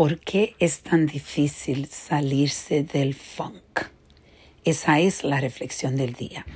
[0.00, 3.80] ¿Por qué es tan difícil salirse del funk?
[4.64, 6.46] Esa es la reflexión del día.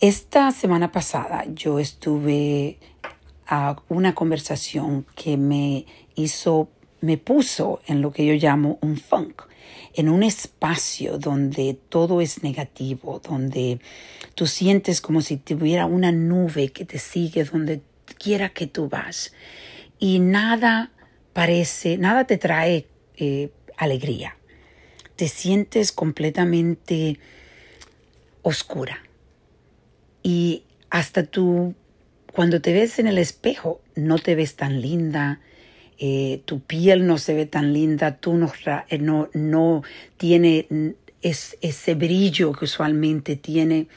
[0.00, 2.78] Esta semana pasada yo estuve
[3.46, 5.84] a una conversación que me
[6.14, 6.70] hizo,
[7.02, 9.42] me puso en lo que yo llamo un funk,
[9.92, 13.80] en un espacio donde todo es negativo, donde
[14.34, 17.82] tú sientes como si tuviera una nube que te sigue donde
[18.18, 19.34] quiera que tú vas
[19.98, 20.90] y nada
[21.34, 22.86] parece, nada te trae
[23.18, 24.38] eh, alegría.
[25.16, 27.18] Te sientes completamente
[28.40, 29.02] oscura.
[30.22, 31.74] Y hasta tú,
[32.32, 35.40] cuando te ves en el espejo, no te ves tan linda,
[35.98, 38.50] eh, tu piel no se ve tan linda, tú no,
[38.88, 39.82] eh, no, no
[40.16, 40.66] tiene
[41.20, 43.88] ese brillo que usualmente tiene.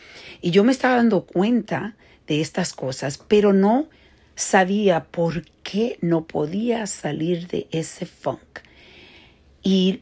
[0.42, 1.96] Y yo me estaba dando cuenta
[2.28, 3.90] de estas cosas, pero no
[4.38, 8.60] sabía por qué no podía salir de ese funk.
[9.64, 10.02] Y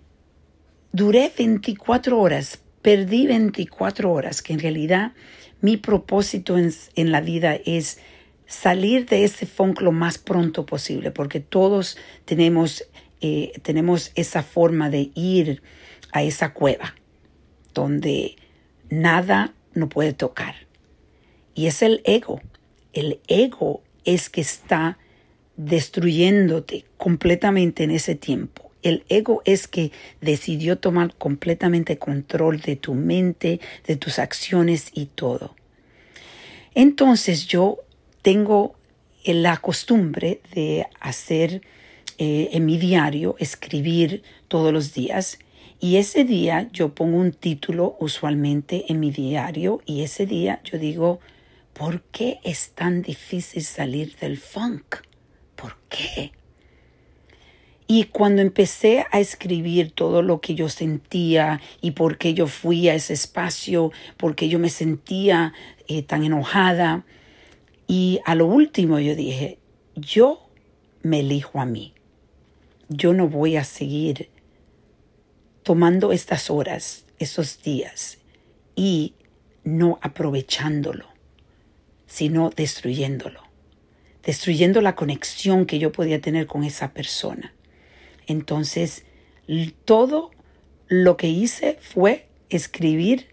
[0.92, 5.14] duré 24 horas, perdí 24 horas, que en realidad
[5.62, 8.00] mi propósito en, la vida es
[8.46, 12.84] salir de ese funk lo más pronto posible, porque todos tenemos,
[13.22, 15.64] eh, tenemos esa forma de ir
[16.12, 16.94] a esa cueva
[17.74, 18.36] donde
[18.90, 20.56] nada no puede tocar.
[21.54, 22.42] Y es el ego.
[22.92, 24.98] El ego es que está
[25.58, 28.72] destruyéndote completamente en ese tiempo.
[28.82, 35.08] El ego es que decidió tomar completamente control de tu mente, de tus acciones y
[35.08, 35.56] todo.
[36.76, 37.80] Entonces yo
[38.22, 38.76] tengo
[39.24, 41.62] la costumbre de hacer
[42.18, 45.40] eh, en mi diario, escribir todos los días.
[45.80, 50.78] Y ese día yo pongo un título usualmente en mi diario y ese día yo
[50.78, 51.20] digo,
[51.78, 54.96] ¿Por qué es tan difícil salir del funk?
[55.58, 56.32] ¿Por qué?
[57.86, 62.88] Y cuando empecé a escribir todo lo que yo sentía y por qué yo fui
[62.88, 65.54] a ese espacio, por qué yo me sentía
[65.90, 67.06] eh, tan enojada,
[67.88, 69.60] y a lo último yo dije,
[69.96, 70.50] yo
[71.02, 71.94] me elijo a mí.
[72.88, 74.30] Yo no voy a seguir
[75.62, 78.20] tomando estas horas, esos días
[78.78, 79.14] y
[79.66, 81.15] no aprovechándolo
[82.08, 83.42] sino destruyéndolo,
[84.24, 87.54] destruyendo la conexión que yo podía tener con esa persona.
[88.28, 89.06] Entonces,
[89.86, 90.32] todo
[90.88, 93.28] lo que hice fue escribir,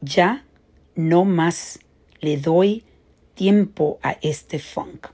[0.00, 0.44] ya
[0.94, 1.80] no más
[2.20, 2.84] le doy
[3.34, 5.08] tiempo a este funk.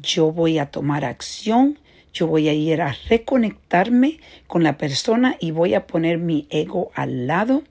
[0.00, 1.78] Yo voy a tomar acción,
[2.12, 6.90] yo voy a ir a reconectarme con la persona y voy a poner mi ego
[6.94, 7.62] al lado,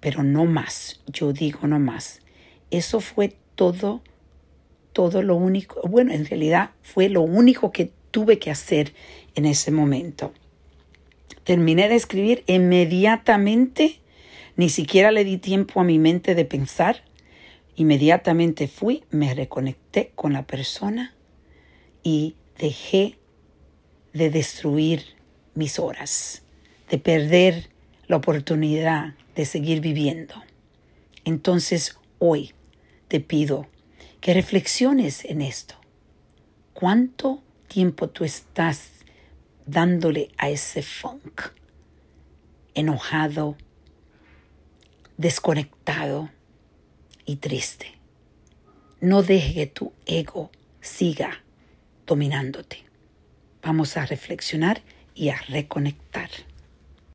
[0.00, 2.20] pero no más, yo digo no más.
[2.70, 4.02] Eso fue todo,
[4.92, 8.92] todo lo único, bueno, en realidad fue lo único que tuve que hacer
[9.36, 10.32] en ese momento.
[11.44, 14.00] Terminé de escribir inmediatamente,
[14.56, 17.04] ni siquiera le di tiempo a mi mente de pensar.
[17.76, 21.14] Inmediatamente fui, me reconecté con la persona
[22.02, 23.16] y dejé
[24.12, 25.04] de destruir
[25.54, 26.42] mis horas,
[26.90, 27.70] de perder
[28.08, 30.34] la oportunidad de seguir viviendo.
[31.24, 32.54] Entonces hoy
[33.12, 33.68] te pido
[34.22, 35.74] que reflexiones en esto.
[36.72, 39.04] ¿Cuánto tiempo tú estás
[39.66, 41.42] dándole a ese funk?
[42.72, 43.58] Enojado,
[45.18, 46.30] desconectado
[47.26, 47.98] y triste.
[49.02, 50.50] No deje que tu ego
[50.80, 51.44] siga
[52.06, 52.78] dominándote.
[53.62, 54.80] Vamos a reflexionar
[55.14, 56.30] y a reconectar.